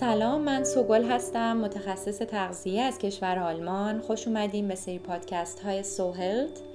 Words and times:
سلام 0.00 0.40
من 0.40 0.64
سوگل 0.64 1.04
هستم 1.04 1.56
متخصص 1.56 2.18
تغذیه 2.18 2.82
از 2.82 2.98
کشور 2.98 3.38
آلمان. 3.38 4.00
خوش 4.00 4.28
اومدیم 4.28 4.68
به 4.68 4.74
سری 4.74 4.98
پادکست 4.98 5.60
های 5.60 5.82
سوهلت. 5.82 6.67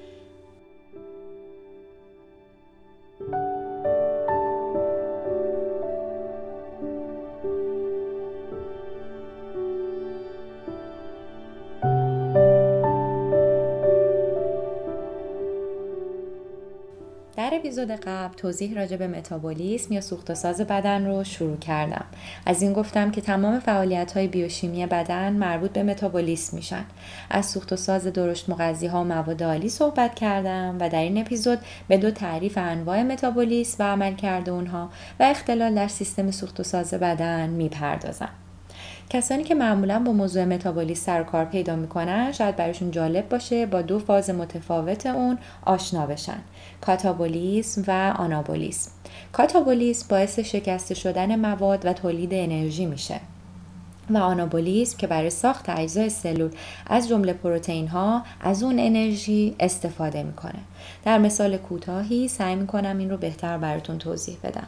در 17.54 17.60
اپیزود 17.60 17.92
قبل 17.92 18.36
توضیح 18.36 18.76
راجع 18.76 18.98
به 18.98 19.08
متابولیسم 19.08 19.94
یا 19.94 20.02
سوخت 20.02 20.34
ساز 20.34 20.62
بدن 20.62 21.06
رو 21.06 21.24
شروع 21.24 21.58
کردم. 21.58 22.06
از 22.46 22.62
این 22.62 22.74
گفتم 22.74 23.12
که 23.12 23.22
تمام 23.22 23.60
فعالیت 23.60 24.12
های 24.12 24.28
بیوشیمی 24.28 24.86
بدن 24.86 25.34
مربوط 25.34 25.72
به 25.72 25.84
متابولیسم 25.84 26.58
میشن. 26.58 26.86
از 27.30 27.46
سوخت 27.46 27.74
و 27.74 27.76
ساز 27.76 28.08
درشت 28.08 28.50
مغذی 28.50 28.88
ها 28.88 29.02
و 29.02 29.04
مواد 29.04 29.44
عالی 29.44 29.70
صحبت 29.70 30.16
کردم 30.16 30.78
و 30.80 30.90
در 30.90 31.00
این 31.00 31.18
اپیزود 31.18 31.60
به 31.88 31.98
دو 31.98 32.12
تعریف 32.12 32.58
انواع 32.58 33.04
متابولیسم 33.04 33.84
و 33.84 33.88
عمل 33.88 34.16
کرده 34.16 34.52
اونها 34.52 34.90
و 35.20 35.24
اختلال 35.24 35.76
در 35.76 35.88
سیستم 35.88 36.32
سوخت 36.32 36.60
و 36.60 36.64
ساز 36.64 36.94
بدن 36.94 37.50
می‌پردازم. 37.50 38.30
کسانی 39.10 39.44
که 39.44 39.56
معمولا 39.56 40.00
با 40.00 40.12
موضوع 40.12 40.46
متابولیسم 40.46 41.06
سر 41.06 41.24
کار 41.24 41.46
پیدا 41.46 41.76
می‌کنن 41.76 42.32
شاید 42.32 42.56
براشون 42.56 42.92
جالب 42.92 43.30
باشه 43.30 43.66
با 43.66 43.82
دو 43.82 44.00
فاز 44.00 44.30
متفاوت 44.30 45.06
اون 45.06 45.38
آشنا 45.66 46.06
بشن 46.06 46.40
کاتابولیسم 46.82 47.84
و 47.88 48.14
آنابولیسم. 48.18 48.92
کاتابولیسم 49.32 50.06
باعث 50.10 50.40
شکسته 50.40 50.96
شدن 50.96 51.36
مواد 51.36 51.86
و 51.86 51.94
تولید 51.94 52.34
انرژی 52.34 52.86
میشه 52.86 53.20
و 54.10 54.18
آنابولیسم 54.18 54.98
که 54.98 55.08
برای 55.08 55.30
ساخت 55.30 55.70
اجزای 55.70 56.10
سلول 56.10 56.52
از 56.88 57.08
جمله 57.08 57.34
پروتئین 57.34 57.88
ها 57.88 58.24
از 58.42 58.64
اون 58.64 58.80
انرژی 58.80 59.56
استفاده 59.60 60.24
می‌کنه. 60.24 60.60
در 61.06 61.18
مثال 61.18 61.58
کوتاهی 61.58 62.28
سعی 62.28 62.56
می‌کنم 62.56 62.98
این 62.98 63.10
رو 63.10 63.18
بهتر 63.18 63.58
براتون 63.58 63.98
توضیح 63.98 64.38
بدم. 64.44 64.68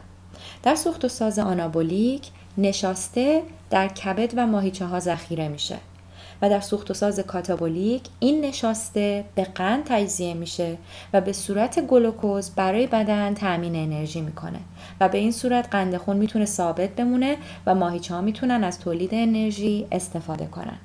در 0.62 0.74
سوخت 0.74 1.04
و 1.04 1.08
ساز 1.08 1.38
آنابولیک 1.38 2.28
نشاسته 2.58 3.42
در 3.70 3.88
کبد 3.88 4.32
و 4.36 4.46
ماهیچه 4.46 4.84
ها 4.84 5.00
ذخیره 5.00 5.48
میشه 5.48 5.76
و 6.42 6.50
در 6.50 6.60
سوخت 6.60 6.90
و 6.90 6.94
ساز 6.94 7.20
کاتابولیک 7.20 8.02
این 8.20 8.44
نشاسته 8.44 9.24
به 9.34 9.44
قند 9.44 9.84
تجزیه 9.84 10.34
میشه 10.34 10.76
و 11.12 11.20
به 11.20 11.32
صورت 11.32 11.86
گلوکوز 11.86 12.50
برای 12.50 12.86
بدن 12.86 13.34
تأمین 13.34 13.76
انرژی 13.76 14.20
می‌کنه 14.20 14.58
و 15.00 15.08
به 15.08 15.18
این 15.18 15.32
صورت 15.32 15.68
قند 15.70 15.96
خون 15.96 16.16
می‌تونه 16.16 16.44
ثابت 16.44 16.90
بمونه 16.90 17.36
و 17.66 17.74
ماهیچه 17.74 18.14
ها 18.14 18.20
می‌تونن 18.20 18.64
از 18.64 18.80
تولید 18.80 19.10
انرژی 19.12 19.86
استفاده 19.92 20.46
کنن. 20.46 20.78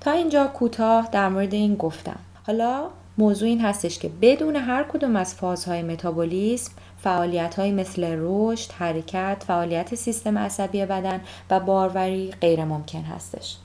تا 0.00 0.10
اینجا 0.10 0.46
کوتاه 0.46 1.08
در 1.12 1.28
مورد 1.28 1.54
این 1.54 1.74
گفتم. 1.74 2.18
حالا 2.46 2.86
موضوع 3.18 3.48
این 3.48 3.60
هستش 3.60 3.98
که 3.98 4.10
بدون 4.22 4.56
هر 4.56 4.82
کدوم 4.82 5.16
از 5.16 5.34
فازهای 5.34 5.82
متابولیسم 5.82 6.72
فعالیت 6.98 7.58
مثل 7.58 8.16
رشد، 8.18 8.72
حرکت، 8.72 9.44
فعالیت 9.46 9.94
سیستم 9.94 10.38
عصبی 10.38 10.86
بدن 10.86 11.20
و 11.50 11.60
باروری 11.60 12.30
غیر 12.40 12.64
ممکن 12.64 13.02
هستش. 13.02 13.56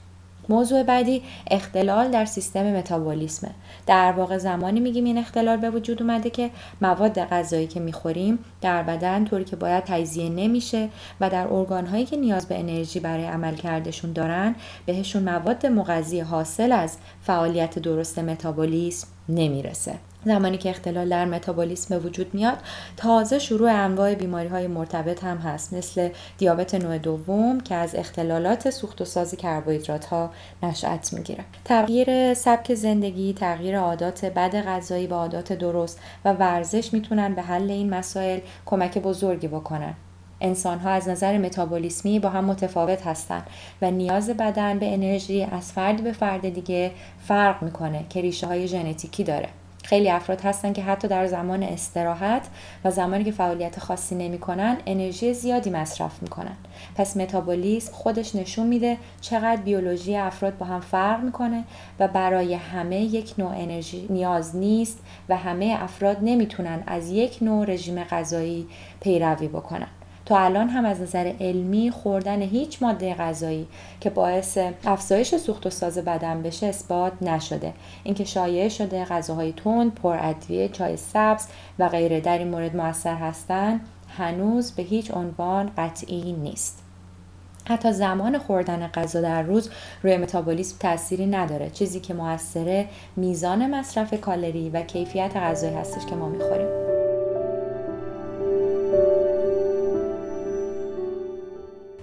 موضوع 0.50 0.84
بعدی 0.84 1.22
اختلال 1.52 2.12
در 2.12 2.26
سیستم 2.26 2.64
متابولیسمه 2.64 3.50
در 3.88 4.12
واقع 4.12 4.38
زمانی 4.38 4.80
میگیم 4.80 5.06
این 5.06 5.18
اختلال 5.18 5.58
به 5.58 5.70
وجود 5.70 6.02
اومده 6.02 6.30
که 6.30 6.50
مواد 6.82 7.20
غذایی 7.20 7.68
که 7.68 7.80
می‌خوریم 7.80 8.40
در 8.62 8.84
بدن 8.84 9.26
طوری 9.26 9.44
که 9.44 9.56
باید 9.56 9.84
تجزیه 9.84 10.30
نمیشه 10.30 10.90
و 11.22 11.30
در 11.30 11.48
ارگان 11.54 11.86
هایی 11.86 12.06
که 12.06 12.18
نیاز 12.18 12.48
به 12.48 12.60
انرژی 12.60 13.00
برای 13.00 13.26
عمل 13.26 13.56
کردشون 13.56 14.14
دارن 14.14 14.56
بهشون 14.86 15.24
مواد 15.24 15.66
مغذی 15.66 16.20
حاصل 16.20 16.72
از 16.72 16.98
فعالیت 17.22 17.80
درست 17.80 18.20
متابولیسم 18.20 19.08
نمی‌رسه. 19.30 19.94
زمانی 20.26 20.58
که 20.58 20.70
اختلال 20.70 21.10
در 21.10 21.26
متابولیسم 21.26 22.00
به 22.00 22.06
وجود 22.08 22.34
میاد 22.34 22.58
تازه 22.98 23.40
شروع 23.40 23.72
انواع 23.72 24.16
بیماری 24.16 24.48
های 24.48 24.68
مرتبط 24.68 25.24
هم 25.24 25.38
هست 25.38 25.74
مثل 25.74 26.10
دیابت 26.38 26.76
نوع 26.76 26.98
دوم 26.98 27.60
که 27.60 27.76
از 27.76 27.96
اختلالات 27.96 28.70
سوخت 28.70 29.02
و 29.02 29.06
ساز 29.06 29.36
کربوهیدرات 29.36 30.06
ها 30.06 30.32
نشأت 30.64 31.14
می‌گیره. 31.14 31.44
تغییر 31.66 32.34
سبک 32.34 32.74
زندگی 32.74 33.34
تغییر 33.34 33.80
عادات 33.80 34.26
بد 34.26 34.66
غذایی 34.66 35.08
و 35.08 35.14
عادات 35.14 35.54
درست 35.54 36.00
و 36.26 36.34
ورزش 36.34 36.94
می‌تونن 36.94 37.36
به 37.36 37.42
حل 37.42 37.72
این 37.72 37.90
مسائل 37.90 38.40
کمک 38.66 38.98
بزرگی 38.98 39.48
بکنن. 39.48 39.94
انسان 40.42 40.80
ها 40.80 40.90
از 40.90 41.10
نظر 41.10 41.38
متابولیسمی 41.38 42.20
با 42.20 42.30
هم 42.30 42.46
متفاوت 42.46 43.08
هستند 43.08 43.48
و 43.82 43.92
نیاز 43.92 44.30
بدن 44.30 44.80
به 44.80 44.94
انرژی 44.94 45.44
از 45.44 45.72
فرد 45.72 46.04
به 46.04 46.12
فرد 46.12 46.50
دیگه 46.50 46.92
فرق 47.20 47.64
می‌کنه 47.64 48.06
که 48.10 48.22
ریشه 48.22 48.48
های 48.48 48.68
ژنتیکی 48.68 49.24
داره. 49.24 49.48
خیلی 49.84 50.10
افراد 50.10 50.42
هستن 50.42 50.74
که 50.74 50.84
حتی 50.84 51.08
در 51.08 51.28
زمان 51.28 51.64
استراحت 51.64 52.48
و 52.86 52.92
زمانی 52.92 53.24
که 53.24 53.32
فعالیت 53.32 53.80
خاصی 53.80 54.16
نمی‌کنن 54.16 54.78
انرژی 54.86 55.34
زیادی 55.34 55.70
مصرف 55.70 56.22
می‌کنن. 56.22 56.56
پس 56.96 57.18
متابولیسم 57.18 57.94
خودش 57.94 58.36
نشون 58.36 58.68
میده 58.68 58.98
چقدر 59.22 59.62
بیولوژی 59.62 60.16
افراد 60.18 60.58
با 60.58 60.66
هم 60.66 60.80
فرق 60.80 61.24
می‌کنه 61.24 61.64
و 62.00 62.08
برای 62.08 62.54
همه 62.54 63.02
یک 63.02 63.34
نوع 63.38 63.52
انرژی 63.56 64.08
نیاز 64.10 64.56
نیست 64.56 65.00
و 65.30 65.38
همه 65.38 65.78
افراد 65.80 66.18
نمی‌تونن 66.22 66.84
از 66.88 67.12
یک 67.12 67.38
نوع 67.42 67.66
رژیم 67.66 68.04
غذایی 68.04 68.68
پیروی 69.02 69.48
بکنن. 69.48 69.88
الان 70.36 70.70
هم 70.70 70.86
از 70.86 71.02
نظر 71.02 71.34
علمی 71.40 71.92
خوردن 71.92 72.42
هیچ 72.42 72.84
ماده 72.84 73.14
غذایی 73.14 73.68
که 74.00 74.10
باعث 74.10 74.58
افزایش 74.86 75.36
سوخت 75.36 75.66
و 75.66 75.70
ساز 75.70 75.98
بدن 75.98 76.42
بشه 76.42 76.68
اثبات 76.68 77.14
نشده. 77.22 77.74
اینکه 78.04 78.24
شایع 78.24 78.70
شده 78.70 79.06
غذاهای 79.06 79.54
تند 79.54 79.96
پر 79.96 80.18
ادویه 80.22 80.70
چای 80.70 80.98
سبز 80.98 81.48
و 81.80 81.90
غیره 81.90 82.22
در 82.22 82.38
این 82.38 82.48
مورد 82.48 82.76
موثر 82.76 83.16
هستند 83.16 83.82
هنوز 84.18 84.72
به 84.72 84.84
هیچ 84.84 85.12
عنوان 85.12 85.72
قطعی 85.78 86.34
نیست. 86.34 86.84
حتی 87.66 87.94
زمان 87.94 88.38
خوردن 88.38 88.88
غذا 88.88 89.22
در 89.22 89.42
روز 89.42 89.70
روی 90.04 90.18
متابولیسم 90.18 90.78
تأثیری 90.80 91.26
نداره 91.26 91.70
چیزی 91.70 92.00
که 92.00 92.14
موثره 92.14 92.88
میزان 93.16 93.76
مصرف 93.76 94.14
کالری 94.22 94.70
و 94.70 94.82
کیفیت 94.82 95.38
غذایی 95.38 95.76
هستش 95.76 96.06
که 96.06 96.16
ما 96.16 96.30
می‌خوریم. 96.30 96.81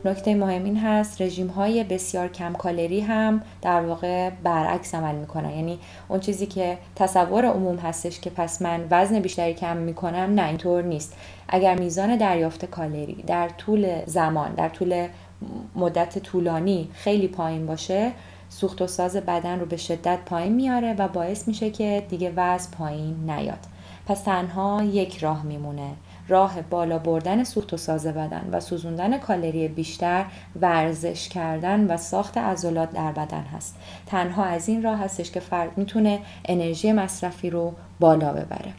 نکته 0.04 0.34
مهم 0.34 0.64
این 0.64 0.76
هست 0.76 1.22
رژیم 1.22 1.47
های 1.47 1.84
بسیار 1.84 2.28
کم 2.28 2.53
کالری 2.53 3.00
هم 3.00 3.42
در 3.62 3.81
واقع 3.81 4.31
برعکس 4.31 4.94
عمل 4.94 5.14
می‌کنن. 5.14 5.50
یعنی 5.50 5.78
اون 6.09 6.20
چیزی 6.20 6.47
که 6.47 6.78
تصور 6.97 7.44
عموم 7.44 7.76
هستش 7.76 8.20
که 8.20 8.31
پس 8.31 8.62
من 8.62 8.87
وزن 8.91 9.20
بیشتری 9.20 9.54
کم 9.54 9.76
می‌کنم 9.76 10.34
نه 10.34 10.47
اینطور 10.47 10.82
نیست. 10.82 11.16
اگر 11.48 11.78
میزان 11.78 12.16
دریافت 12.16 12.64
کالری 12.64 13.25
در 13.26 13.48
طول 13.48 14.04
زمان 14.06 14.54
در 14.54 14.69
طول 14.69 15.06
مدت 15.76 16.19
طولانی 16.19 16.88
خیلی 16.92 17.28
پایین 17.28 17.66
باشه 17.66 18.12
سوخت 18.48 18.82
و 18.82 18.87
ساز 18.87 19.16
بدن 19.16 19.60
رو 19.60 19.66
به 19.66 19.76
شدت 19.76 20.19
پایین 20.26 20.53
میاره 20.53 20.94
و 20.94 21.08
باعث 21.08 21.48
میشه 21.48 21.70
که 21.70 22.03
دیگه 22.08 22.32
وزن 22.37 22.70
پایین 22.78 23.31
نیاد. 23.31 23.58
پس 24.06 24.23
تنها 24.23 24.82
یک 24.82 25.19
راه 25.19 25.43
میمونه. 25.43 25.90
راه 26.28 26.62
بالا 26.62 26.98
بردن 26.98 27.44
سوخت 27.44 27.75
و 27.75 27.76
ساز 27.76 28.06
بدن 28.06 28.48
و 28.52 28.60
سوزوندن 28.60 29.19
کالری 29.19 29.69
بیشتر 29.69 30.25
ورزش 30.60 31.28
کردن 31.28 31.86
و 31.86 31.96
ساخت 31.96 32.38
عضلات 32.38 32.92
در 32.92 33.12
بدن 33.12 33.44
هست. 33.56 33.76
تنها 34.06 34.44
از 34.44 34.69
این 34.69 34.82
راه 34.82 34.98
هستش 34.98 35.30
که 35.30 35.40
فرد 35.40 35.78
می‌تونه 35.78 36.19
انرژی 36.44 36.92
مصرفی 36.92 37.50
رو 37.50 37.75
بالا 38.00 38.32
ببره. 38.32 38.72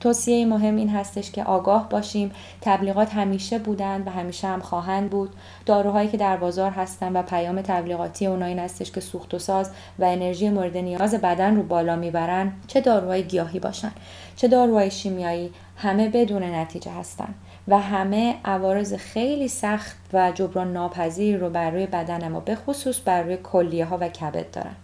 توصیه 0.00 0.46
مهم 0.46 0.76
این 0.76 0.88
هستش 0.88 1.30
که 1.30 1.44
آگاه 1.44 1.88
باشیم. 1.88 2.30
تبلیغات 2.60 3.14
همیشه 3.14 3.58
بودند 3.58 4.06
و 4.06 4.10
همیشه 4.10 4.48
هم 4.48 4.60
خواهند 4.60 5.10
بود. 5.10 5.30
داروهایی 5.66 6.08
که 6.08 6.16
در 6.16 6.36
بازار 6.36 6.70
هستن 6.70 7.16
و 7.16 7.22
پیام 7.22 7.60
تبلیغاتی 7.60 8.26
اونا 8.26 8.46
این 8.46 8.58
هستش 8.58 8.90
که 8.90 9.00
سوخت 9.00 9.34
و 9.34 9.38
ساز 9.38 9.70
و 9.98 10.04
انرژی 10.04 10.50
مورد 10.50 10.76
نیاز 10.76 11.14
بدن 11.14 11.56
رو 11.56 11.62
بالا 11.62 11.96
می‌برن 11.96 12.52
چه 12.66 12.80
داروهای 12.80 13.22
گیاهی 13.22 13.60
باشن. 13.60 13.92
چه 14.36 14.48
داروهای 14.48 14.90
شیمیایی 14.90 15.50
همه 15.76 16.08
بدون 16.08 16.42
نتیجه 16.42 16.90
هستن 16.90 17.34
و 17.68 17.78
همه 17.78 18.34
عوارض 18.44 18.94
خیلی 18.94 19.48
سخت 19.48 19.96
و 20.12 20.32
جبران 20.32 20.72
ناپذیر 20.72 21.38
رو 21.38 21.50
بر 21.50 21.70
روی 21.70 21.86
بدن 21.86 22.28
ما 22.28 22.40
به 22.40 22.54
خصوص 22.54 23.00
بر 23.04 23.22
روی 23.22 23.36
کلیه 23.36 23.84
ها 23.84 23.98
و 24.00 24.08
کبد 24.08 24.50
دارن. 24.50 24.76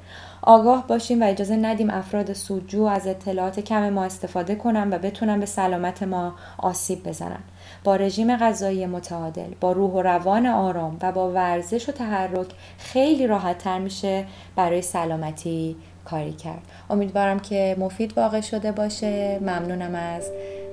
آگاه 0.43 0.87
باشیم 0.87 1.23
و 1.23 1.27
اجازه 1.27 1.57
ندیم 1.57 1.91
افراد 1.91 2.33
سودجو 2.33 2.85
از 2.85 3.07
اطلاعات 3.07 3.61
کم 3.61 3.91
ما 3.91 4.05
استفاده 4.05 4.55
کنن 4.55 4.93
و 4.93 4.99
بتونن 4.99 5.41
به 5.41 5.47
سلامت 5.47 6.03
ما 6.03 6.35
آسیب 6.59 7.09
بزنن. 7.09 7.41
با 7.85 7.97
رژیم 7.97 8.37
غذایی 8.37 8.87
متعادل 8.87 9.51
با 9.61 9.73
روح 9.73 9.91
و 9.91 10.03
روان 10.03 10.47
آرام 10.47 10.99
و 11.03 11.13
با 11.13 11.31
ورزش 11.31 11.89
و 11.89 11.93
تحرک 11.93 12.49
خیلی 12.79 13.27
راحت 13.27 13.59
تر 13.59 13.79
میشه 13.79 14.27
برای 14.57 14.83
سلامتی 14.83 15.77
کاری 16.05 16.33
کرد. 16.33 16.63
امیدوارم 16.91 17.41
که 17.41 17.77
مفید 17.79 18.19
واقع 18.19 18.41
شده 18.41 18.73
باشه. 18.73 19.39
ممنونم 19.41 19.95
از 19.95 20.31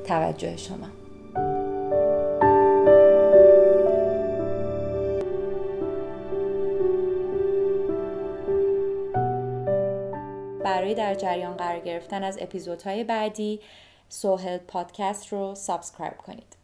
توجه 0.09 0.57
شما. 0.57 0.87
برای 10.63 10.93
در 10.93 11.13
جریان 11.13 11.57
قرار 11.57 11.79
گرفتن 11.79 12.23
از 12.23 12.37
اپیزودهای 12.41 13.03
بعدی 13.03 13.59
سوهل 14.09 14.57
پادکست 14.57 15.33
رو 15.33 15.55
سابسکرایب 15.55 16.17
کنید. 16.17 16.55